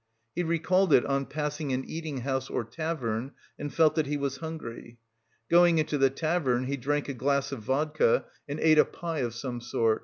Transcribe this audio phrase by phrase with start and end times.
[0.33, 4.37] He recalled it on passing an eating house or tavern, and felt that he was
[4.37, 4.97] hungry....
[5.47, 9.35] Going into the tavern he drank a glass of vodka and ate a pie of
[9.35, 9.99] some sort.